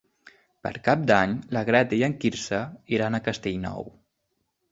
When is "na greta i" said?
1.57-2.01